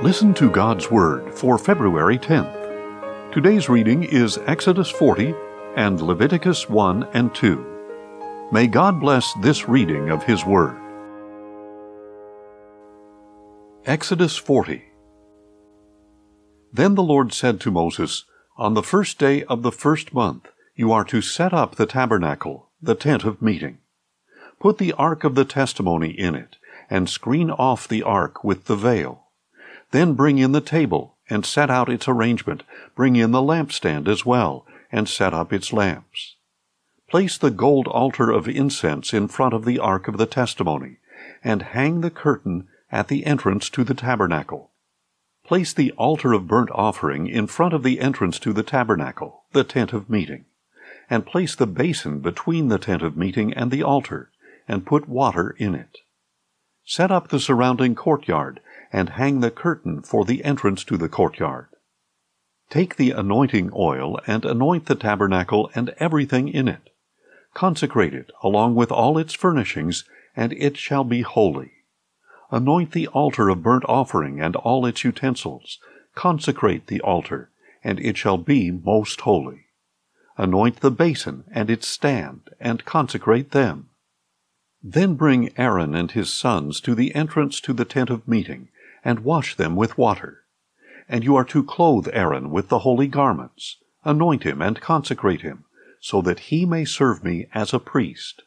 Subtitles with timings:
[0.00, 3.32] Listen to God's Word for February 10th.
[3.32, 5.34] Today's reading is Exodus 40
[5.74, 8.48] and Leviticus 1 and 2.
[8.52, 10.78] May God bless this reading of His Word.
[13.86, 14.84] Exodus 40
[16.72, 18.24] Then the Lord said to Moses,
[18.56, 20.46] On the first day of the first month
[20.76, 23.78] you are to set up the tabernacle, the tent of meeting.
[24.60, 26.54] Put the ark of the testimony in it,
[26.88, 29.24] and screen off the ark with the veil.
[29.90, 32.62] Then bring in the table, and set out its arrangement.
[32.94, 36.36] Bring in the lampstand as well, and set up its lamps.
[37.08, 40.98] Place the gold altar of incense in front of the ark of the testimony,
[41.42, 44.70] and hang the curtain at the entrance to the tabernacle.
[45.44, 49.64] Place the altar of burnt offering in front of the entrance to the tabernacle, the
[49.64, 50.44] tent of meeting,
[51.08, 54.30] and place the basin between the tent of meeting and the altar,
[54.66, 55.98] and put water in it.
[56.90, 58.60] Set up the surrounding courtyard
[58.90, 61.66] and hang the curtain for the entrance to the courtyard.
[62.70, 66.88] Take the anointing oil and anoint the tabernacle and everything in it.
[67.52, 71.72] Consecrate it along with all its furnishings, and it shall be holy.
[72.50, 75.78] Anoint the altar of burnt offering and all its utensils.
[76.14, 77.50] Consecrate the altar,
[77.84, 79.66] and it shall be most holy.
[80.38, 83.90] Anoint the basin and its stand, and consecrate them.
[84.82, 88.68] Then bring Aaron and his sons to the entrance to the tent of meeting,
[89.04, 90.44] and wash them with water.
[91.08, 95.64] And you are to clothe Aaron with the holy garments, anoint him and consecrate him,
[96.00, 98.42] so that he may serve me as a priest.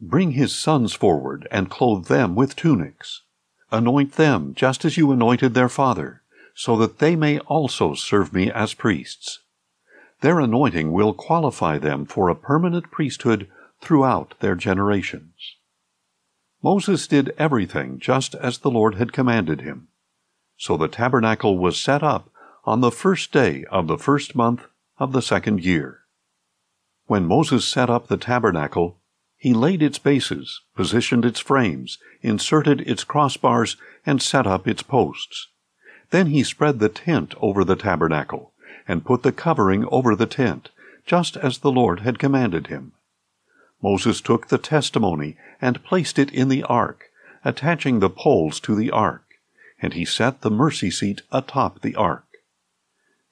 [0.00, 3.22] Bring his sons forward and clothe them with tunics.
[3.70, 6.22] Anoint them just as you anointed their father,
[6.54, 9.40] so that they may also serve me as priests.
[10.22, 13.48] Their anointing will qualify them for a permanent priesthood
[13.80, 15.56] throughout their generations.
[16.62, 19.88] Moses did everything just as the Lord had commanded him.
[20.56, 22.30] So the tabernacle was set up
[22.64, 24.66] on the first day of the first month
[24.98, 26.00] of the second year.
[27.06, 28.98] When Moses set up the tabernacle,
[29.36, 35.48] he laid its bases, positioned its frames, inserted its crossbars, and set up its posts.
[36.10, 38.52] Then he spread the tent over the tabernacle,
[38.88, 40.70] and put the covering over the tent,
[41.06, 42.92] just as the Lord had commanded him.
[43.82, 47.10] Moses took the testimony and placed it in the ark,
[47.44, 49.24] attaching the poles to the ark,
[49.80, 52.26] and he set the mercy seat atop the ark.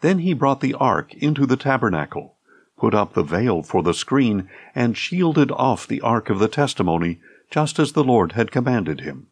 [0.00, 2.36] Then he brought the ark into the tabernacle,
[2.76, 7.18] put up the veil for the screen, and shielded off the ark of the testimony,
[7.50, 9.28] just as the Lord had commanded him.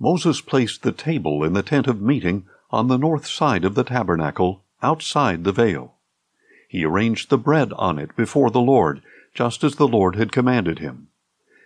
[0.00, 3.84] Moses placed the table in the tent of meeting on the north side of the
[3.84, 5.94] tabernacle, outside the veil.
[6.68, 9.02] He arranged the bread on it before the Lord,
[9.38, 11.06] just as the Lord had commanded him.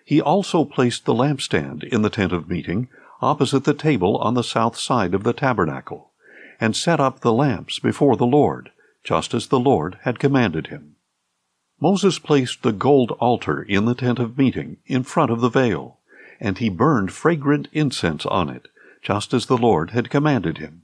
[0.05, 2.91] He also placed the lampstand in the tent of meeting,
[3.23, 6.11] opposite the table on the south side of the tabernacle,
[6.61, 8.73] and set up the lamps before the Lord,
[9.03, 10.97] just as the Lord had commanded him.
[11.81, 15.99] Moses placed the gold altar in the tent of meeting in front of the veil,
[16.39, 18.69] and he burned fragrant incense on it,
[19.01, 20.83] just as the Lord had commanded him.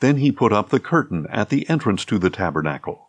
[0.00, 3.05] Then he put up the curtain at the entrance to the tabernacle.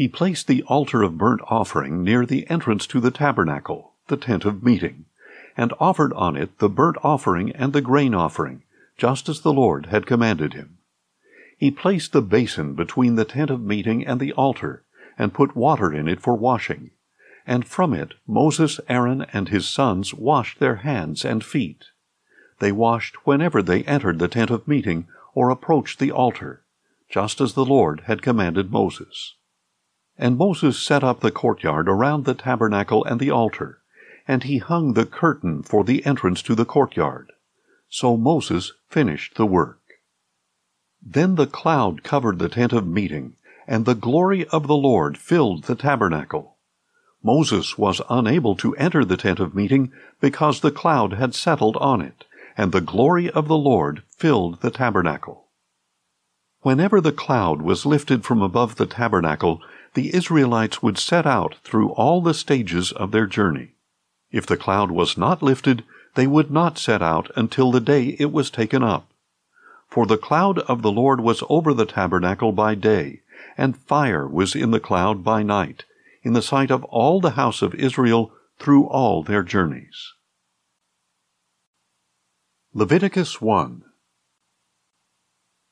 [0.00, 4.46] He placed the altar of burnt offering near the entrance to the tabernacle, the tent
[4.46, 5.04] of meeting,
[5.58, 8.62] and offered on it the burnt offering and the grain offering,
[8.96, 10.78] just as the Lord had commanded him.
[11.58, 14.84] He placed the basin between the tent of meeting and the altar,
[15.18, 16.92] and put water in it for washing.
[17.46, 21.88] And from it Moses, Aaron, and his sons washed their hands and feet.
[22.58, 26.64] They washed whenever they entered the tent of meeting or approached the altar,
[27.10, 29.34] just as the Lord had commanded Moses.
[30.22, 33.78] And Moses set up the courtyard around the tabernacle and the altar,
[34.28, 37.32] and he hung the curtain for the entrance to the courtyard.
[37.88, 39.80] So Moses finished the work.
[41.00, 43.36] Then the cloud covered the tent of meeting,
[43.66, 46.58] and the glory of the Lord filled the tabernacle.
[47.22, 52.02] Moses was unable to enter the tent of meeting because the cloud had settled on
[52.02, 52.26] it,
[52.58, 55.46] and the glory of the Lord filled the tabernacle.
[56.60, 59.62] Whenever the cloud was lifted from above the tabernacle,
[59.94, 63.74] the Israelites would set out through all the stages of their journey.
[64.30, 65.84] If the cloud was not lifted,
[66.14, 69.10] they would not set out until the day it was taken up.
[69.88, 73.22] For the cloud of the Lord was over the tabernacle by day,
[73.56, 75.84] and fire was in the cloud by night,
[76.22, 80.12] in the sight of all the house of Israel through all their journeys.
[82.72, 83.82] Leviticus 1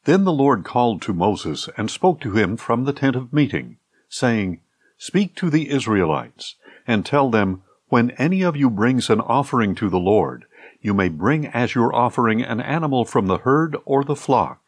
[0.04, 3.77] Then the Lord called to Moses and spoke to him from the tent of meeting,
[4.08, 4.60] saying,
[4.96, 6.56] Speak to the Israelites,
[6.86, 10.44] and tell them, when any of you brings an offering to the Lord,
[10.80, 14.60] you may bring as your offering an animal from the herd or the flock.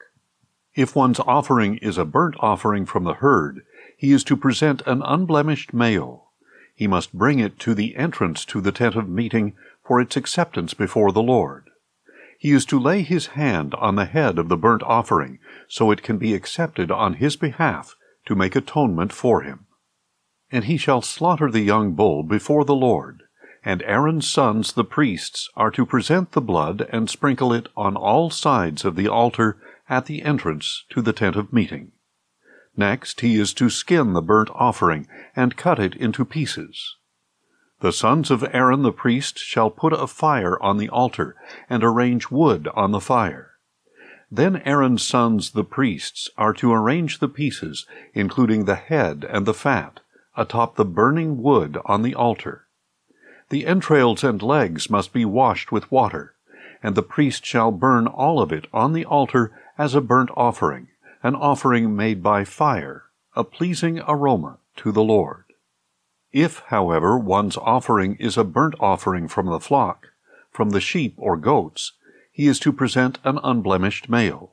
[0.74, 3.62] If one's offering is a burnt offering from the herd,
[3.96, 6.28] he is to present an unblemished male.
[6.74, 9.54] He must bring it to the entrance to the tent of meeting
[9.84, 11.68] for its acceptance before the Lord.
[12.38, 15.38] He is to lay his hand on the head of the burnt offering,
[15.68, 17.96] so it can be accepted on his behalf
[18.26, 19.66] to make atonement for him.
[20.50, 23.22] And he shall slaughter the young bull before the Lord,
[23.64, 28.30] and Aaron's sons the priests are to present the blood and sprinkle it on all
[28.30, 29.58] sides of the altar
[29.88, 31.92] at the entrance to the tent of meeting.
[32.76, 35.06] Next he is to skin the burnt offering
[35.36, 36.96] and cut it into pieces.
[37.80, 41.34] The sons of Aaron the priest shall put a fire on the altar
[41.68, 43.49] and arrange wood on the fire.
[44.30, 49.54] Then Aaron's sons the priests are to arrange the pieces, including the head and the
[49.54, 50.00] fat,
[50.36, 52.66] atop the burning wood on the altar.
[53.48, 56.34] The entrails and legs must be washed with water,
[56.82, 60.88] and the priest shall burn all of it on the altar as a burnt offering,
[61.22, 65.44] an offering made by fire, a pleasing aroma to the Lord.
[66.32, 70.10] If, however, one's offering is a burnt offering from the flock,
[70.52, 71.92] from the sheep or goats,
[72.30, 74.52] he is to present an unblemished male.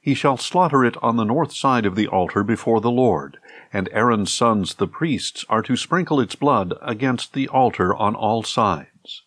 [0.00, 3.38] He shall slaughter it on the north side of the altar before the Lord,
[3.72, 8.42] and Aaron's sons the priests are to sprinkle its blood against the altar on all
[8.42, 9.22] sides.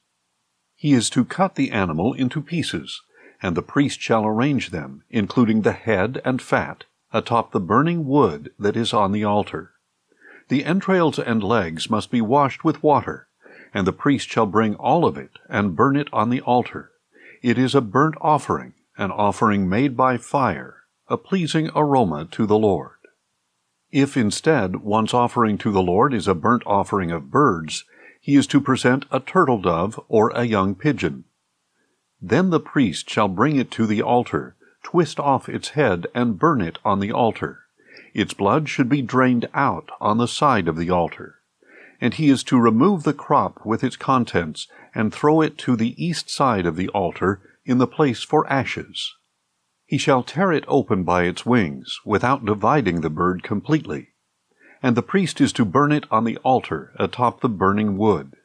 [0.76, 3.02] He is to cut the animal into pieces,
[3.42, 8.52] and the priest shall arrange them, including the head and fat, atop the burning wood
[8.58, 9.74] that is on the altar.
[10.48, 13.28] The entrails and legs must be washed with water,
[13.74, 16.92] and the priest shall bring all of it and burn it on the altar.
[17.42, 22.58] It is a burnt offering, an offering made by fire, a pleasing aroma to the
[22.58, 22.98] Lord.
[23.92, 27.86] If instead one's offering to the Lord is a burnt offering of birds,
[28.20, 31.24] he is to present a turtle dove or a young pigeon.
[32.22, 36.62] Then the priest shall bring it to the altar, twist off its head, and burn
[36.62, 37.60] it on the altar.
[38.14, 41.39] Its blood should be drained out on the side of the altar.
[42.02, 46.02] And he is to remove the crop with its contents, and throw it to the
[46.04, 49.16] east side of the altar, in the place for ashes.
[49.86, 54.10] He shall tear it open by its wings, without dividing the bird completely.
[54.82, 58.36] And the priest is to burn it on the altar atop the burning wood.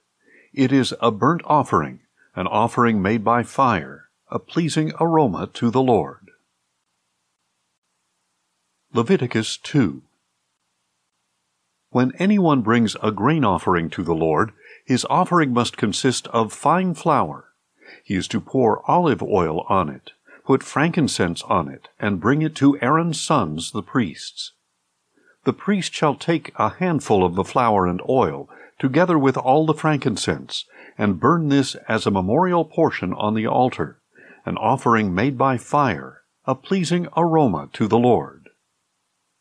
[0.52, 2.00] It is a burnt offering,
[2.34, 6.30] an offering made by fire, a pleasing aroma to the Lord.
[8.92, 10.02] Leviticus 2
[11.94, 14.52] When anyone brings a grain offering to the Lord,
[14.84, 17.52] his offering must consist of fine flour.
[18.02, 20.10] He is to pour olive oil on it
[20.44, 24.52] put frankincense on it, and bring it to Aaron's sons the priests.
[25.44, 28.48] The priest shall take a handful of the flour and oil,
[28.78, 30.66] together with all the frankincense,
[30.98, 34.00] and burn this as a memorial portion on the altar,
[34.44, 38.43] an offering made by fire, a pleasing aroma to the Lord.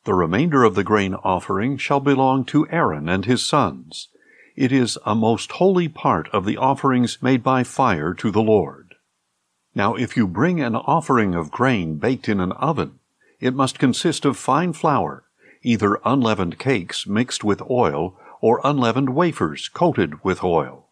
[0.05, 4.09] The remainder of the grain offering shall belong to Aaron and his sons.
[4.55, 8.95] It is a most holy part of the offerings made by fire to the Lord.
[9.73, 12.99] Now if you bring an offering of grain baked in an oven,
[13.39, 15.23] it must consist of fine flour,
[15.61, 20.89] either unleavened cakes mixed with oil, or unleavened wafers coated with oil.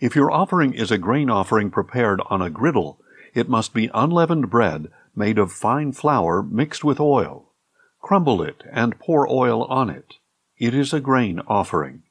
[0.00, 3.00] If your offering is a grain offering prepared on a griddle,
[3.34, 7.47] it must be unleavened bread made of fine flour mixed with oil.
[8.08, 10.14] Crumble it and pour oil on it.
[10.56, 12.04] It is a grain offering.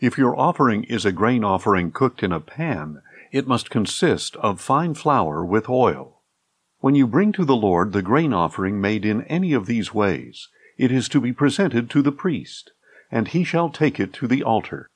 [0.00, 4.60] If your offering is a grain offering cooked in a pan, it must consist of
[4.60, 6.22] fine flour with oil.
[6.80, 10.48] When you bring to the Lord the grain offering made in any of these ways,
[10.76, 12.72] it is to be presented to the priest,
[13.08, 14.90] and he shall take it to the altar.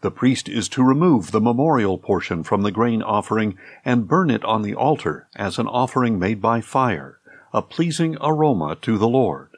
[0.00, 4.46] The priest is to remove the memorial portion from the grain offering and burn it
[4.46, 7.18] on the altar as an offering made by fire,
[7.52, 9.50] a pleasing aroma to the Lord.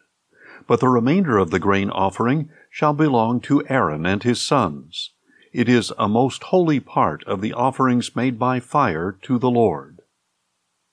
[0.70, 5.10] But the remainder of the grain offering shall belong to Aaron and his sons.
[5.52, 9.98] It is a most holy part of the offerings made by fire to the Lord.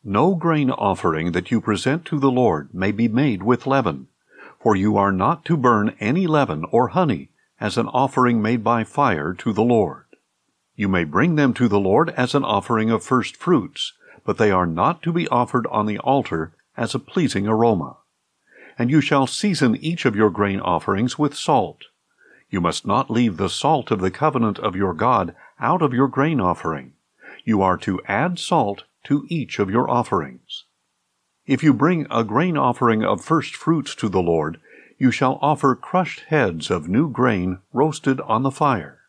[0.04, 4.08] No grain offering that you present to the Lord may be made with leaven,
[4.60, 7.30] for you are not to burn any leaven or honey
[7.62, 10.06] as an offering made by fire to the Lord.
[10.76, 13.94] You may bring them to the Lord as an offering of first fruits,
[14.26, 17.98] but they are not to be offered on the altar as a pleasing aroma.
[18.78, 21.86] And you shall season each of your grain offerings with salt.
[22.50, 26.08] You must not leave the salt of the covenant of your God out of your
[26.08, 26.94] grain offering.
[27.44, 30.66] You are to add salt to each of your offerings.
[31.46, 34.60] If you bring a grain offering of first fruits to the Lord,
[34.98, 39.00] you shall offer crushed heads of new grain roasted on the fire.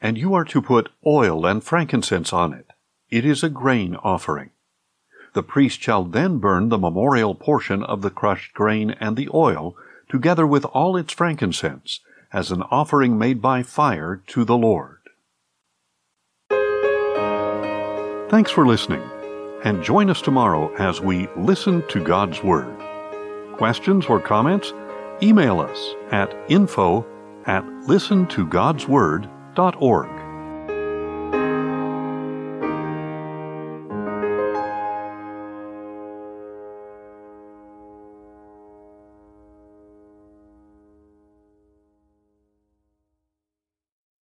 [0.00, 2.66] And you are to put oil and frankincense on it.
[3.08, 4.50] It is a grain offering.
[5.36, 9.76] The priest shall then burn the memorial portion of the crushed grain and the oil,
[10.08, 12.00] together with all its frankincense,
[12.32, 14.96] as an offering made by fire to the Lord.
[18.30, 19.02] Thanks for listening,
[19.62, 22.74] and join us tomorrow as we listen to God's Word.
[23.58, 24.72] Questions or comments?
[25.22, 27.04] Email us at info
[27.44, 30.15] at listentogodsword.org.